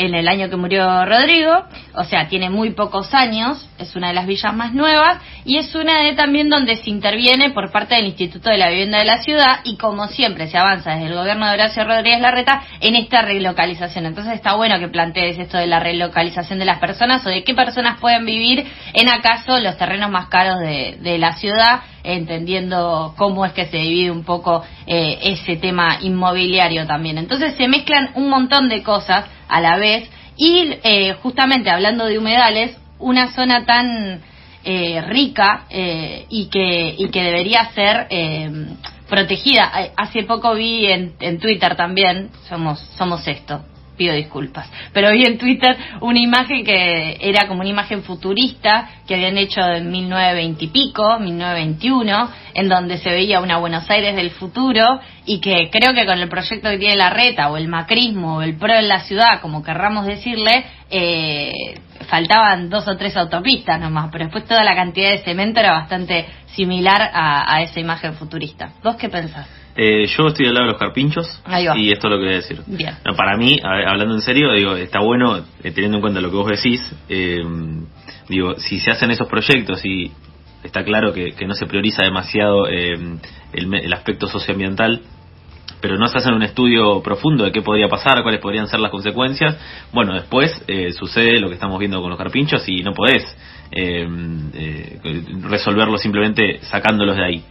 en 0.00 0.14
el 0.14 0.28
año 0.28 0.48
que 0.48 0.56
murió 0.56 1.04
Rodrigo, 1.04 1.64
o 1.94 2.04
sea, 2.04 2.26
tiene 2.26 2.48
muy 2.48 2.70
pocos 2.70 3.12
años, 3.12 3.68
es 3.78 3.94
una 3.94 4.08
de 4.08 4.14
las 4.14 4.26
villas 4.26 4.54
más 4.54 4.72
nuevas 4.72 5.18
y 5.44 5.58
es 5.58 5.74
una 5.74 6.02
de 6.02 6.14
también 6.14 6.48
donde 6.48 6.76
se 6.76 6.88
interviene 6.88 7.50
por 7.50 7.70
parte 7.70 7.96
del 7.96 8.06
Instituto 8.06 8.48
de 8.48 8.56
la 8.56 8.70
Vivienda 8.70 8.98
de 8.98 9.04
la 9.04 9.22
Ciudad 9.22 9.60
y 9.64 9.76
como 9.76 10.08
siempre 10.08 10.48
se 10.48 10.56
avanza 10.56 10.92
desde 10.92 11.08
el 11.08 11.14
gobierno 11.14 11.46
de 11.46 11.52
Horacio 11.52 11.84
Rodríguez 11.84 12.20
Larreta 12.20 12.62
en 12.80 12.96
esta 12.96 13.20
relocalización. 13.20 14.06
Entonces 14.06 14.34
está 14.34 14.54
bueno 14.54 14.78
que 14.78 14.88
plantees 14.88 15.38
esto 15.38 15.58
de 15.58 15.66
la 15.66 15.80
relocalización 15.80 16.58
de 16.58 16.64
las 16.64 16.78
personas 16.78 17.24
o 17.26 17.28
de 17.28 17.44
qué 17.44 17.54
personas 17.54 18.00
pueden 18.00 18.24
vivir 18.24 18.66
en 18.94 19.08
acaso 19.08 19.58
los 19.58 19.76
terrenos 19.76 20.10
más 20.10 20.28
caros 20.28 20.60
de, 20.60 20.96
de 21.00 21.18
la 21.18 21.34
ciudad 21.34 21.82
entendiendo 22.02 23.14
cómo 23.16 23.44
es 23.44 23.52
que 23.52 23.66
se 23.66 23.76
divide 23.78 24.10
un 24.10 24.24
poco 24.24 24.64
eh, 24.86 25.18
ese 25.22 25.56
tema 25.56 25.98
inmobiliario 26.00 26.86
también. 26.86 27.18
Entonces 27.18 27.54
se 27.56 27.68
mezclan 27.68 28.10
un 28.14 28.28
montón 28.28 28.68
de 28.68 28.82
cosas 28.82 29.26
a 29.50 29.60
la 29.60 29.76
vez 29.76 30.08
y 30.36 30.74
eh, 30.82 31.14
justamente 31.22 31.70
hablando 31.70 32.06
de 32.06 32.18
humedales, 32.18 32.76
una 32.98 33.32
zona 33.32 33.64
tan 33.64 34.20
eh, 34.64 35.00
rica 35.02 35.66
y, 35.70 36.46
que, 36.46 36.94
y 36.98 37.08
que 37.08 37.22
debería 37.22 37.70
ser 37.74 38.08
protegida. 39.08 39.70
Hace 39.96 40.22
poco 40.24 40.54
vi 40.54 40.86
en, 40.86 41.14
en 41.20 41.38
Twitter 41.38 41.76
también, 41.76 42.30
somos, 42.48 42.78
somos 42.96 43.26
esto, 43.26 43.62
pido 44.00 44.14
disculpas. 44.14 44.66
Pero 44.94 45.12
vi 45.12 45.26
en 45.26 45.36
Twitter 45.36 45.76
una 46.00 46.18
imagen 46.18 46.64
que 46.64 47.18
era 47.20 47.46
como 47.46 47.60
una 47.60 47.68
imagen 47.68 48.02
futurista 48.02 48.88
que 49.06 49.14
habían 49.14 49.36
hecho 49.36 49.60
en 49.60 49.90
1920 49.90 50.64
y 50.64 50.68
pico, 50.68 51.18
1921, 51.18 52.30
en 52.54 52.68
donde 52.70 52.96
se 52.96 53.10
veía 53.10 53.40
una 53.40 53.58
Buenos 53.58 53.90
Aires 53.90 54.16
del 54.16 54.30
futuro 54.30 55.00
y 55.26 55.38
que 55.40 55.68
creo 55.70 55.92
que 55.92 56.06
con 56.06 56.18
el 56.18 56.30
proyecto 56.30 56.70
que 56.70 56.78
tiene 56.78 56.96
la 56.96 57.10
reta 57.10 57.50
o 57.50 57.58
el 57.58 57.68
macrismo 57.68 58.36
o 58.36 58.42
el 58.42 58.56
pro 58.56 58.72
en 58.72 58.88
la 58.88 59.00
ciudad, 59.00 59.42
como 59.42 59.62
querramos 59.62 60.06
decirle, 60.06 60.64
eh, 60.88 61.52
faltaban 62.08 62.70
dos 62.70 62.88
o 62.88 62.96
tres 62.96 63.14
autopistas 63.18 63.78
nomás, 63.78 64.08
pero 64.10 64.24
después 64.24 64.46
toda 64.46 64.64
la 64.64 64.74
cantidad 64.74 65.10
de 65.10 65.18
cemento 65.18 65.60
era 65.60 65.72
bastante 65.72 66.24
similar 66.54 67.02
a, 67.12 67.54
a 67.54 67.60
esa 67.60 67.80
imagen 67.80 68.14
futurista. 68.14 68.70
¿Vos 68.82 68.96
qué 68.96 69.10
pensás? 69.10 69.59
Eh, 69.76 70.06
yo 70.06 70.26
estoy 70.26 70.46
al 70.46 70.54
lado 70.54 70.66
de 70.66 70.72
los 70.72 70.80
carpinchos 70.80 71.42
y 71.76 71.92
esto 71.92 72.08
es 72.08 72.10
lo 72.10 72.18
que 72.18 72.24
voy 72.24 72.32
a 72.32 72.36
decir. 72.36 72.60
para 73.16 73.36
mí, 73.36 73.58
hablando 73.62 74.14
en 74.14 74.22
serio, 74.22 74.52
digo, 74.52 74.74
está 74.76 75.00
bueno, 75.00 75.38
eh, 75.62 75.70
teniendo 75.70 75.98
en 75.98 76.00
cuenta 76.00 76.20
lo 76.20 76.30
que 76.30 76.36
vos 76.36 76.50
decís, 76.50 76.82
eh, 77.08 77.38
digo, 78.28 78.56
si 78.58 78.80
se 78.80 78.90
hacen 78.90 79.10
esos 79.10 79.28
proyectos 79.28 79.84
y 79.84 80.10
está 80.64 80.84
claro 80.84 81.12
que, 81.12 81.34
no 81.46 81.54
se 81.54 81.66
prioriza 81.66 82.02
demasiado 82.02 82.66
el, 82.66 83.18
el, 83.52 83.92
aspecto 83.92 84.26
socioambiental, 84.26 85.02
pero 85.80 85.96
no 85.96 86.06
se 86.08 86.18
hace 86.18 86.30
un 86.30 86.42
estudio 86.42 87.00
profundo 87.00 87.44
de 87.44 87.52
qué 87.52 87.62
podría 87.62 87.88
pasar, 87.88 88.22
cuáles 88.22 88.40
podrían 88.40 88.66
ser 88.66 88.80
las 88.80 88.90
consecuencias, 88.90 89.56
bueno, 89.92 90.14
después 90.14 90.62
sucede 90.98 91.40
lo 91.40 91.48
que 91.48 91.54
estamos 91.54 91.78
viendo 91.78 92.00
con 92.02 92.10
los 92.10 92.18
carpinchos 92.18 92.68
y 92.68 92.82
no 92.82 92.92
podés 92.92 93.24
resolverlo 95.42 95.96
simplemente 95.96 96.60
sacándolos 96.64 97.16
de 97.16 97.24
ahí. 97.24 97.44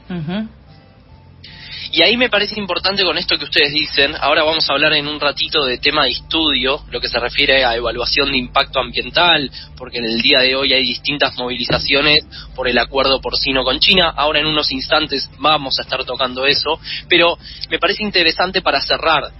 Y 1.92 2.04
ahí 2.04 2.18
me 2.18 2.30
parece 2.30 2.60
importante 2.60 3.04
con 3.04 3.18
esto 3.18 3.38
que 3.38 3.46
ustedes 3.46 3.74
dicen, 3.74 4.14
ahora 4.20 4.44
vamos 4.44 4.70
a 4.70 4.74
hablar 4.74 4.94
en 4.94 5.08
un 5.08 5.20
ratito 5.20 5.66
de 5.66 5.80
tema 5.80 6.04
de 6.04 6.12
estudio, 6.12 6.84
lo 6.92 7.02
que 7.02 7.08
se 7.08 7.20
refiere 7.20 7.66
a 7.66 7.76
evaluación 7.76 8.32
de 8.32 8.38
impacto 8.38 8.80
ambiental, 8.80 9.50
porque 9.76 9.98
en 9.98 10.06
el 10.06 10.22
día 10.22 10.40
de 10.40 10.56
hoy 10.56 10.72
hay 10.74 10.84
distintas 10.84 11.36
movilizaciones 11.38 12.26
por 12.56 12.68
el 12.68 12.78
acuerdo 12.78 13.20
porcino 13.20 13.64
con 13.64 13.80
China, 13.80 14.14
ahora 14.16 14.40
en 14.40 14.46
unos 14.46 14.72
instantes 14.72 15.30
vamos 15.40 15.80
a 15.80 15.82
estar 15.82 16.06
tocando 16.06 16.46
eso, 16.46 16.80
pero 17.08 17.40
me 17.72 17.80
parece 17.80 18.04
interesante 18.04 18.62
para 18.62 18.82
cerrar 18.82 19.32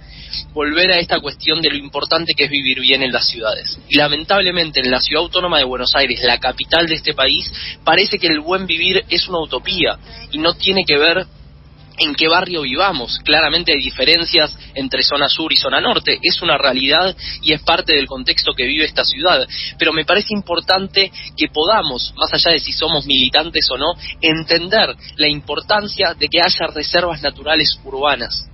volver 0.52 0.90
a 0.92 0.98
esta 0.98 1.20
cuestión 1.20 1.60
de 1.60 1.70
lo 1.70 1.76
importante 1.76 2.34
que 2.34 2.44
es 2.44 2.50
vivir 2.50 2.80
bien 2.80 3.02
en 3.02 3.12
las 3.12 3.28
ciudades. 3.28 3.78
Y 3.88 3.96
lamentablemente 3.96 4.80
en 4.80 4.90
la 4.90 5.00
ciudad 5.00 5.22
autónoma 5.22 5.58
de 5.58 5.64
Buenos 5.64 5.94
Aires, 5.94 6.20
la 6.22 6.38
capital 6.38 6.86
de 6.86 6.96
este 6.96 7.14
país, 7.14 7.50
parece 7.84 8.18
que 8.18 8.26
el 8.26 8.40
buen 8.40 8.66
vivir 8.66 9.04
es 9.08 9.28
una 9.28 9.40
utopía 9.40 9.98
y 10.30 10.38
no 10.38 10.54
tiene 10.54 10.84
que 10.84 10.98
ver 10.98 11.26
en 12.00 12.14
qué 12.14 12.26
barrio 12.26 12.62
vivamos. 12.62 13.20
Claramente 13.20 13.72
hay 13.72 13.78
diferencias 13.78 14.56
entre 14.74 15.02
zona 15.02 15.28
sur 15.28 15.52
y 15.52 15.56
zona 15.56 15.80
norte, 15.80 16.18
es 16.22 16.40
una 16.42 16.56
realidad 16.58 17.14
y 17.42 17.52
es 17.52 17.62
parte 17.62 17.94
del 17.94 18.06
contexto 18.06 18.54
que 18.54 18.64
vive 18.64 18.86
esta 18.86 19.04
ciudad. 19.04 19.46
Pero 19.78 19.92
me 19.92 20.04
parece 20.04 20.34
importante 20.34 21.12
que 21.36 21.48
podamos, 21.48 22.12
más 22.16 22.32
allá 22.32 22.52
de 22.52 22.60
si 22.60 22.72
somos 22.72 23.06
militantes 23.06 23.68
o 23.70 23.76
no, 23.76 23.92
entender 24.20 24.96
la 25.16 25.28
importancia 25.28 26.14
de 26.14 26.28
que 26.28 26.40
haya 26.40 26.66
reservas 26.72 27.22
naturales 27.22 27.78
urbanas 27.84 28.50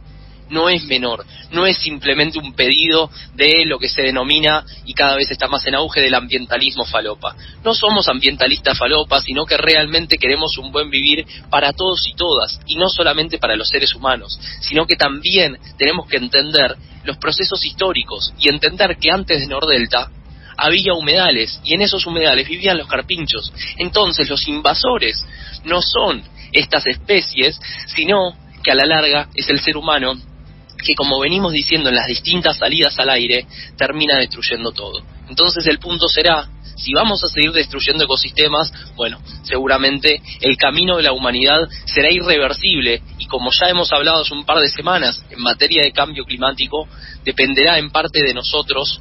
no 0.51 0.69
es 0.69 0.85
menor, 0.85 1.25
no 1.51 1.67
es 1.67 1.79
simplemente 1.79 2.39
un 2.39 2.55
pedido 2.55 3.11
de 3.35 3.65
lo 3.65 3.79
que 3.79 3.89
se 3.89 4.03
denomina 4.03 4.65
y 4.85 4.95
cada 4.95 5.17
vez 5.17 5.31
está 5.31 5.49
más 5.49 5.67
en 5.67 5.75
auge 5.75 6.01
del 6.01 6.15
ambientalismo 6.15 6.85
falopa. 6.85 7.35
No 7.65 7.75
somos 7.75 8.09
ambientalistas 8.09 8.79
falopa, 8.79 9.21
sino 9.21 9.45
que 9.45 9.57
realmente 9.57 10.19
queremos 10.19 10.57
un 10.59 10.73
buen 10.73 10.91
vivir 10.91 11.27
para 11.51 11.73
todos 11.73 12.07
y 12.09 12.15
todas, 12.15 12.61
y 12.67 12.77
no 12.77 12.89
solamente 12.89 13.39
para 13.39 13.57
los 13.57 13.69
seres 13.69 13.95
humanos, 13.95 14.39
sino 14.61 14.87
que 14.87 14.97
también 14.97 15.59
tenemos 15.79 16.09
que 16.09 16.17
entender 16.17 16.77
los 17.05 17.17
procesos 17.19 17.65
históricos 17.65 18.33
y 18.39 18.49
entender 18.49 18.97
que 18.99 19.11
antes 19.11 19.41
de 19.41 19.47
Nordelta 19.47 20.11
había 20.57 20.95
humedales 20.95 21.61
y 21.65 21.75
en 21.75 21.83
esos 21.83 22.07
humedales 22.07 22.49
vivían 22.49 22.79
los 22.79 22.89
carpinchos. 22.89 23.53
Entonces 23.77 24.29
los 24.29 24.47
invasores 24.49 25.25
no 25.65 25.83
son 25.83 26.23
estas 26.53 26.87
especies, 26.87 27.61
sino 27.95 28.37
que 28.63 28.73
a 28.73 28.75
la 28.75 28.87
larga 28.87 29.29
es 29.35 29.49
el 29.51 29.61
ser 29.61 29.77
humano 29.77 30.15
que 30.85 30.95
como 30.95 31.21
venimos 31.21 31.53
diciendo 31.53 31.89
en 31.89 31.97
las 31.97 32.07
distintas 32.07 32.59
salidas 32.59 32.99
al 32.99 33.11
aire, 33.11 33.47
termina 33.77 34.19
destruyendo 34.19 34.73
todo. 34.73 35.03
Entonces 35.29 35.67
el 35.67 35.79
punto 35.79 36.09
será, 36.09 36.49
si 36.77 36.93
vamos 36.93 37.23
a 37.25 37.29
seguir 37.29 37.53
destruyendo 37.53 38.05
ecosistemas, 38.05 38.73
bueno, 38.95 39.19
seguramente 39.43 40.21
el 40.41 40.57
camino 40.57 40.97
de 40.97 41.03
la 41.03 41.13
humanidad 41.13 41.69
será 41.85 42.11
irreversible 42.11 43.03
y 43.19 43.27
como 43.27 43.51
ya 43.51 43.69
hemos 43.69 43.93
hablado 43.93 44.23
hace 44.23 44.35
un 44.35 44.45
par 44.45 44.59
de 44.59 44.69
semanas 44.69 45.25
en 45.31 45.41
materia 45.41 45.83
de 45.83 45.93
cambio 45.93 46.25
climático, 46.25 46.89
dependerá 47.25 47.79
en 47.79 47.91
parte 47.91 48.23
de 48.23 48.35
nosotros 48.35 49.01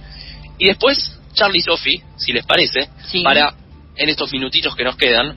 Y 0.60 0.66
después, 0.66 1.18
Charlie 1.32 1.60
Sophie, 1.60 2.04
si 2.18 2.32
les 2.32 2.46
parece, 2.46 2.88
para 3.24 3.63
en 3.96 4.08
estos 4.08 4.32
minutitos 4.32 4.74
que 4.76 4.84
nos 4.84 4.96
quedan, 4.96 5.36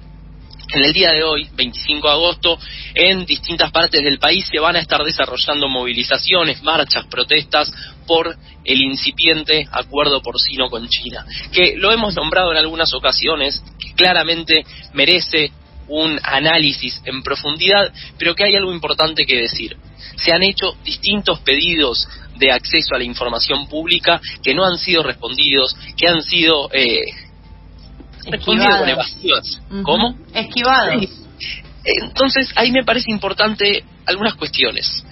en 0.74 0.84
el 0.84 0.92
día 0.92 1.12
de 1.12 1.24
hoy, 1.24 1.48
25 1.56 2.08
de 2.08 2.14
agosto, 2.14 2.60
en 2.94 3.26
distintas 3.26 3.72
partes 3.72 4.04
del 4.04 4.20
país 4.20 4.46
se 4.52 4.60
van 4.60 4.76
a 4.76 4.80
estar 4.80 5.02
desarrollando 5.02 5.70
movilizaciones, 5.70 6.62
marchas, 6.62 7.06
protestas 7.06 7.72
por 8.06 8.36
el 8.66 8.82
incipiente 8.82 9.66
acuerdo 9.72 10.22
porcino 10.22 10.70
con 10.70 10.90
China, 10.90 11.26
que 11.54 11.76
lo 11.78 11.92
hemos 11.92 12.16
nombrado 12.16 12.52
en 12.52 12.58
algunas 12.58 12.94
ocasiones, 12.94 13.64
que 13.80 13.94
claramente 13.94 14.66
merece 14.94 15.52
un 15.88 16.20
análisis 16.22 17.02
en 17.06 17.24
profundidad, 17.24 17.94
pero 18.18 18.36
que 18.36 18.44
hay 18.44 18.56
algo 18.58 18.74
importante 18.74 19.26
que 19.26 19.38
decir. 19.38 19.78
Se 20.18 20.34
han 20.34 20.44
hecho 20.44 20.76
distintos 20.84 21.40
pedidos 21.40 22.10
de 22.36 22.52
acceso 22.52 22.94
a 22.94 22.98
la 22.98 23.06
información 23.06 23.68
pública 23.68 24.20
que 24.44 24.54
no 24.54 24.66
han 24.66 24.78
sido 24.78 25.02
respondidos, 25.02 25.78
que 25.96 26.10
han 26.10 26.22
sido 26.24 26.70
eh, 26.74 27.04
Esquivados. 28.32 29.62
¿Cómo? 29.84 30.18
Esquivados. 30.34 31.10
Entonces, 31.84 32.52
ahí 32.56 32.72
me 32.72 32.84
parece 32.84 33.12
importante 33.12 33.84
algunas 34.06 34.36
cuestiones. 34.36 35.06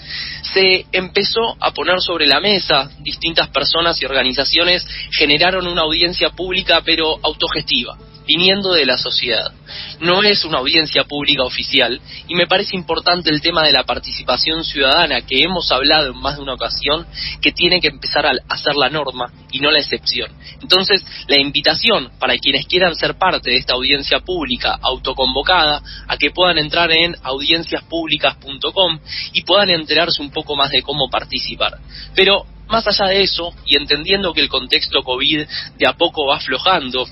Se 0.54 0.86
empezó 0.92 1.56
a 1.60 1.72
poner 1.72 2.02
sobre 2.02 2.28
la 2.28 2.40
mesa, 2.40 2.90
distintas 3.00 3.50
personas 3.50 4.02
y 4.02 4.06
organizaciones 4.06 4.86
generaron 5.12 5.68
una 5.68 5.82
audiencia 5.82 6.30
pública 6.30 6.82
pero 6.84 7.18
autogestiva 7.24 7.98
viniendo 8.26 8.74
de 8.74 8.86
la 8.86 8.98
sociedad. 8.98 9.52
No 10.00 10.22
es 10.24 10.44
una 10.46 10.60
audiencia 10.60 11.04
pública 11.04 11.44
oficial 11.44 12.00
y 12.28 12.36
me 12.36 12.48
parece 12.48 12.76
importante 12.76 13.30
el 13.30 13.42
tema 13.42 13.64
de 13.64 13.72
la 13.72 13.84
participación 13.84 14.64
ciudadana 14.64 15.22
que 15.22 15.44
hemos 15.44 15.72
hablado 15.72 16.12
en 16.12 16.20
más 16.20 16.38
de 16.38 16.44
una 16.44 16.54
ocasión 16.54 17.06
que 17.42 17.52
tiene 17.52 17.80
que 17.80 17.88
empezar 17.88 18.26
a 18.26 18.58
ser 18.58 18.76
la 18.76 18.90
norma 18.90 19.32
y 19.52 19.60
no 19.60 19.72
la 19.72 19.80
excepción. 19.80 20.32
Entonces, 20.62 21.06
la 21.28 21.40
invitación 21.40 22.12
para 22.20 22.38
quienes 22.38 22.66
quieran 22.68 22.96
ser 22.96 23.18
parte 23.18 23.52
de 23.52 23.58
esta 23.58 23.74
audiencia 23.74 24.20
pública 24.20 24.78
autoconvocada 24.82 25.82
a 26.08 26.18
que 26.18 26.32
puedan 26.32 26.58
entrar 26.58 26.92
en 26.92 27.16
audienciaspúblicas.com 27.24 29.00
y 29.34 29.44
puedan 29.44 29.70
enterarse 29.70 30.22
un 30.22 30.32
poco 30.32 30.56
más 30.56 30.72
de 30.72 30.82
cómo 30.82 31.10
participar. 31.10 31.78
Pero 32.16 32.46
más 32.68 32.88
allá 32.88 33.10
de 33.12 33.24
eso, 33.24 33.54
y 33.66 33.78
entendiendo 33.78 34.34
que 34.34 34.42
el 34.42 34.50
contexto 34.50 35.04
COVID 35.04 35.46
de 35.78 35.88
a 35.88 35.94
poco 35.94 36.28
va 36.28 36.38
aflojando 36.38 37.06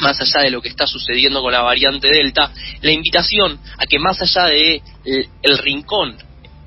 más 0.00 0.20
allá 0.20 0.44
de 0.44 0.50
lo 0.50 0.60
que 0.60 0.68
está 0.68 0.86
sucediendo 0.86 1.42
con 1.42 1.52
la 1.52 1.62
variante 1.62 2.08
Delta, 2.08 2.52
la 2.82 2.92
invitación 2.92 3.58
a 3.78 3.86
que 3.86 3.98
más 3.98 4.20
allá 4.20 4.46
de 4.46 4.82
el, 5.04 5.58
rincón 5.58 6.16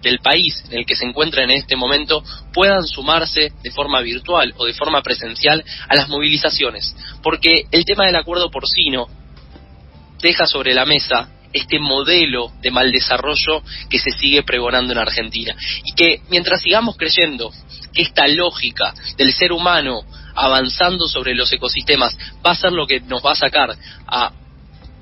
del 0.02 0.20
país 0.20 0.64
en 0.70 0.80
el 0.80 0.86
que 0.86 0.96
se 0.96 1.06
encuentran 1.06 1.50
en 1.50 1.58
este 1.58 1.76
momento 1.76 2.24
puedan 2.54 2.86
sumarse 2.88 3.52
de 3.62 3.72
forma 3.72 4.02
virtual 4.02 4.54
o 4.58 4.66
de 4.66 4.74
forma 4.74 5.02
presencial 5.02 5.64
a 5.88 5.96
las 5.96 6.10
movilizaciones, 6.10 6.96
porque 7.22 7.66
el 7.72 7.86
tema 7.86 8.06
del 8.06 8.16
acuerdo 8.16 8.50
porcino 8.50 9.08
deja 10.22 10.48
sobre 10.48 10.74
la 10.74 10.86
mesa 10.86 11.30
este 11.54 11.80
modelo 11.80 12.52
de 12.62 12.72
mal 12.72 12.92
desarrollo 12.92 13.62
que 13.90 14.00
se 14.00 14.12
sigue 14.12 14.44
pregonando 14.44 14.94
en 14.94 15.00
Argentina. 15.00 15.56
Y 15.84 15.94
que 15.94 16.22
mientras 16.30 16.62
sigamos 16.62 16.96
creyendo 16.98 17.52
que 17.94 18.04
esta 18.04 18.28
lógica 18.28 18.94
del 19.18 19.34
ser 19.34 19.52
humano 19.52 20.02
avanzando 20.41 21.07
sobre 21.07 21.36
los 21.36 21.51
ecosistemas 21.53 22.17
va 22.45 22.51
a 22.51 22.55
ser 22.55 22.71
lo 22.71 22.88
que 22.88 23.00
nos 23.01 23.24
va 23.24 23.33
a 23.33 23.36
sacar 23.36 23.75
a 24.07 24.31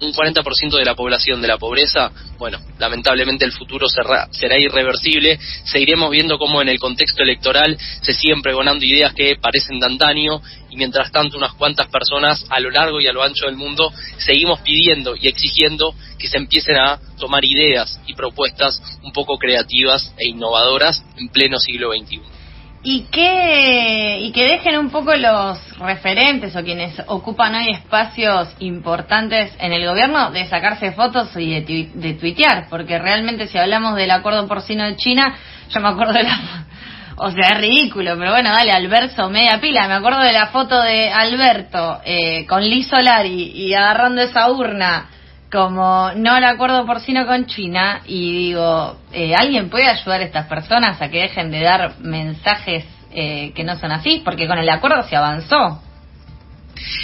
un 0.02 0.14
40% 0.14 0.78
de 0.78 0.86
la 0.86 0.96
población 0.96 1.42
de 1.42 1.48
la 1.48 1.58
pobreza, 1.58 2.12
bueno, 2.38 2.60
lamentablemente 2.78 3.44
el 3.44 3.52
futuro 3.52 3.90
será, 3.90 4.30
será, 4.32 4.58
irreversible. 4.58 5.38
Seguiremos 5.66 6.10
viendo 6.10 6.38
cómo 6.38 6.62
en 6.62 6.70
el 6.70 6.80
contexto 6.80 7.22
electoral 7.22 7.78
se 8.02 8.14
siguen 8.14 8.42
pregonando 8.42 8.86
ideas 8.86 9.14
que 9.14 9.36
parecen 9.42 9.80
de 9.80 9.88
antaño 9.88 10.42
y 10.70 10.78
mientras 10.78 11.12
tanto 11.12 11.38
unas 11.38 11.54
cuantas 11.54 11.88
personas 11.88 12.46
a 12.50 12.62
lo 12.62 12.72
largo 12.72 13.02
y 13.02 13.08
a 13.08 13.14
lo 13.14 13.24
ancho 13.24 13.46
del 13.46 13.58
mundo 13.58 13.92
seguimos 14.18 14.62
pidiendo 14.62 15.16
y 15.16 15.28
exigiendo 15.28 15.94
que 16.18 16.30
se 16.30 16.38
empiecen 16.38 16.78
a 16.78 17.00
tomar 17.18 17.44
ideas 17.44 18.00
y 18.08 18.14
propuestas 18.14 18.82
un 19.04 19.12
poco 19.12 19.38
creativas 19.38 20.14
e 20.18 20.30
innovadoras 20.30 21.04
en 21.18 21.28
pleno 21.28 21.60
siglo 21.60 21.92
XXI 21.92 22.39
y 22.82 23.02
que 23.12 24.20
y 24.22 24.32
que 24.32 24.46
dejen 24.46 24.78
un 24.78 24.90
poco 24.90 25.14
los 25.16 25.78
referentes 25.80 26.56
o 26.56 26.64
quienes 26.64 27.02
ocupan 27.08 27.56
hoy 27.56 27.72
espacios 27.72 28.56
importantes 28.60 29.54
en 29.60 29.74
el 29.74 29.86
gobierno 29.86 30.32
de 30.32 30.46
sacarse 30.46 30.94
fotos 30.94 31.36
y 31.36 31.60
de, 31.60 31.90
de 31.94 32.14
tuitear 32.14 32.68
porque 32.70 32.98
realmente 32.98 33.48
si 33.48 33.58
hablamos 33.58 33.96
del 33.96 34.12
acuerdo 34.12 34.48
porcino 34.48 34.86
de 34.86 34.96
China 34.96 35.36
yo 35.70 35.82
me 35.82 35.90
acuerdo 35.90 36.14
de 36.14 36.24
la 36.24 36.66
o 37.18 37.32
sea 37.32 37.50
es 37.50 37.58
ridículo 37.58 38.16
pero 38.18 38.32
bueno 38.32 38.50
dale 38.52 38.72
Alberto 38.72 39.30
media 39.30 39.60
pila. 39.60 39.88
Me 39.88 39.96
acuerdo 39.96 40.22
de 40.22 40.32
la 40.32 40.48
foto 40.48 40.82
de 40.82 41.12
Alberto 41.12 42.00
eh, 42.06 42.46
con 42.48 42.64
Liz 42.64 42.88
Solari 42.88 43.52
y 43.56 43.74
agarrando 43.74 44.22
esa 44.22 44.50
urna 44.50 45.10
como 45.52 46.12
no 46.16 46.38
el 46.38 46.44
acuerdo 46.44 46.86
porcino 46.86 47.26
con 47.26 47.48
China 47.48 48.02
y 48.06 48.48
digo, 48.48 48.98
eh, 49.12 49.34
¿alguien 49.36 49.70
puede 49.70 49.88
ayudar 49.88 50.22
a 50.22 50.26
estas 50.26 50.48
personas 50.48 51.02
a 51.02 51.10
que 51.10 51.22
dejen 51.22 51.50
de 51.50 51.62
dar 51.62 52.00
mensajes 52.00 52.86
eh, 53.12 53.52
que 53.56 53.64
no 53.64 53.76
son 53.78 53.92
así? 53.92 54.22
Porque 54.24 54.48
con 54.48 54.60
el 54.60 54.70
acuerdo 54.70 55.02
se 55.08 55.16
avanzó. 55.16 55.82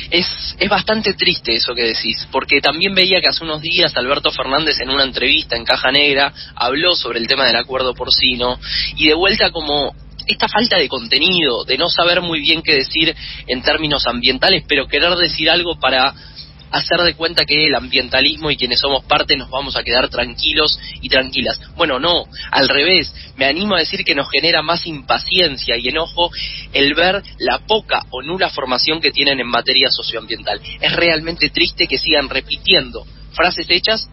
Es, 0.09 0.55
es 0.57 0.69
bastante 0.69 1.15
triste 1.15 1.53
eso 1.53 1.73
que 1.73 1.83
decís, 1.83 2.27
porque 2.31 2.61
también 2.61 2.95
veía 2.95 3.19
que 3.19 3.27
hace 3.27 3.43
unos 3.43 3.61
días 3.61 3.97
Alberto 3.97 4.31
Fernández 4.31 4.79
en 4.79 4.89
una 4.89 5.03
entrevista 5.03 5.55
en 5.57 5.65
Caja 5.65 5.91
Negra 5.91 6.31
habló 6.55 6.95
sobre 6.95 7.19
el 7.19 7.27
tema 7.27 7.45
del 7.45 7.57
acuerdo 7.57 7.93
porcino 7.93 8.57
y 8.95 9.07
de 9.07 9.15
vuelta 9.15 9.51
como 9.51 9.93
esta 10.27 10.47
falta 10.47 10.77
de 10.77 10.87
contenido, 10.87 11.65
de 11.65 11.77
no 11.77 11.89
saber 11.89 12.21
muy 12.21 12.39
bien 12.39 12.61
qué 12.61 12.73
decir 12.73 13.15
en 13.47 13.61
términos 13.61 14.07
ambientales, 14.07 14.63
pero 14.67 14.87
querer 14.87 15.13
decir 15.15 15.49
algo 15.49 15.77
para 15.79 16.13
hacer 16.77 16.99
de 16.99 17.15
cuenta 17.15 17.45
que 17.45 17.65
el 17.65 17.75
ambientalismo 17.75 18.51
y 18.51 18.57
quienes 18.57 18.79
somos 18.79 19.05
parte 19.05 19.37
nos 19.37 19.49
vamos 19.49 19.75
a 19.75 19.83
quedar 19.83 20.09
tranquilos 20.09 20.77
y 21.01 21.09
tranquilas. 21.09 21.59
Bueno, 21.75 21.99
no, 21.99 22.25
al 22.51 22.67
revés, 22.67 23.13
me 23.37 23.45
animo 23.45 23.75
a 23.75 23.79
decir 23.79 24.03
que 24.03 24.15
nos 24.15 24.29
genera 24.29 24.61
más 24.61 24.85
impaciencia 24.85 25.77
y 25.77 25.87
enojo 25.87 26.31
el 26.73 26.93
ver 26.93 27.23
la 27.39 27.59
poca 27.59 28.03
o 28.09 28.21
nula 28.21 28.49
formación 28.49 29.01
que 29.01 29.11
tienen 29.11 29.39
en 29.39 29.47
materia 29.47 29.89
socioambiental. 29.89 30.61
Es 30.81 30.93
realmente 30.93 31.49
triste 31.49 31.87
que 31.87 31.97
sigan 31.97 32.29
repitiendo 32.29 33.05
frases 33.33 33.67
hechas 33.69 34.09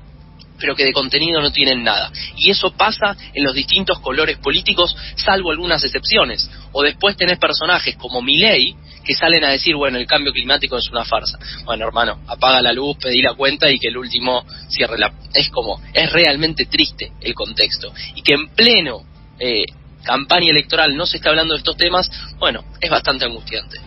pero 0.62 0.76
que 0.76 0.85
de 0.85 0.92
contenido 0.92 1.40
no 1.40 1.50
tienen 1.50 1.83
nada. 1.83 2.12
Y 2.37 2.52
eso 2.52 2.71
pasa 2.71 3.16
en 3.35 3.42
los 3.42 3.52
distintos 3.52 3.99
colores 3.99 4.38
políticos, 4.38 4.97
salvo 5.16 5.50
algunas 5.50 5.83
excepciones. 5.83 6.49
O 6.71 6.85
después 6.85 7.16
tenés 7.16 7.38
personajes 7.38 7.97
como 7.97 8.23
Milei, 8.23 8.76
que 9.04 9.12
salen 9.12 9.42
a 9.42 9.50
decir, 9.50 9.75
bueno, 9.75 9.99
el 9.99 10.07
cambio 10.07 10.33
climático 10.33 10.78
es 10.78 10.88
una 10.88 11.04
farsa. 11.04 11.37
Bueno, 11.64 11.85
hermano, 11.85 12.21
apaga 12.28 12.62
la 12.62 12.73
luz, 12.73 12.97
pedí 12.97 13.21
la 13.23 13.35
cuenta 13.35 13.69
y 13.73 13.81
que 13.81 13.88
el 13.88 13.97
último 13.97 14.47
cierre 14.69 14.97
la... 14.99 15.12
Es 15.35 15.50
como, 15.50 15.83
es 15.92 16.12
realmente 16.12 16.66
triste 16.66 17.11
el 17.21 17.35
contexto. 17.35 17.92
Y 18.14 18.23
que 18.23 18.35
en 18.35 18.49
pleno 18.50 19.02
eh, 19.40 19.64
campaña 20.04 20.52
electoral 20.52 20.97
no 20.97 21.07
se 21.07 21.16
está 21.16 21.31
hablando 21.31 21.54
de 21.54 21.59
estos 21.59 21.76
temas, 21.76 22.09
bueno, 22.38 22.62
es 22.81 22.88
bastante 22.88 23.25
angustiante. 23.25 23.81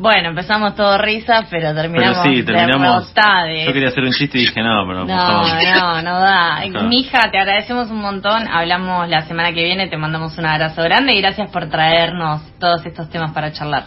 Bueno, 0.00 0.30
empezamos 0.30 0.74
todo 0.76 0.96
risa, 0.96 1.44
pero 1.50 1.74
terminamos 1.74 2.20
Pero 2.22 2.34
sí, 2.34 2.42
terminamos. 2.42 3.12
Yo 3.12 3.72
quería 3.74 3.88
hacer 3.88 4.02
un 4.02 4.12
chiste 4.12 4.38
y 4.38 4.46
dije, 4.46 4.62
no, 4.62 4.86
pero 4.86 5.04
No, 5.04 5.14
favor. 5.14 5.46
no, 5.76 6.02
no 6.02 6.20
da. 6.20 6.60
No. 6.70 6.84
Mija, 6.84 7.30
te 7.30 7.38
agradecemos 7.38 7.90
un 7.90 8.00
montón. 8.00 8.48
Hablamos 8.48 9.06
la 9.10 9.22
semana 9.26 9.52
que 9.52 9.62
viene, 9.62 9.88
te 9.88 9.98
mandamos 9.98 10.38
un 10.38 10.46
abrazo 10.46 10.82
grande 10.84 11.12
y 11.12 11.20
gracias 11.20 11.50
por 11.50 11.68
traernos 11.68 12.40
todos 12.58 12.86
estos 12.86 13.10
temas 13.10 13.32
para 13.32 13.52
charlar. 13.52 13.84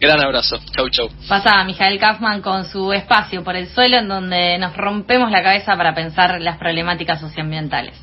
Gran 0.00 0.20
abrazo. 0.20 0.58
Chau, 0.76 0.88
chau. 0.90 1.08
Pasa 1.28 1.64
Mijael 1.64 1.98
Kaufman 1.98 2.40
con 2.40 2.64
su 2.64 2.92
espacio 2.92 3.42
por 3.42 3.56
el 3.56 3.66
suelo 3.66 3.96
en 3.96 4.06
donde 4.06 4.58
nos 4.58 4.76
rompemos 4.76 5.32
la 5.32 5.42
cabeza 5.42 5.76
para 5.76 5.92
pensar 5.92 6.40
las 6.40 6.56
problemáticas 6.58 7.20
socioambientales. 7.20 8.00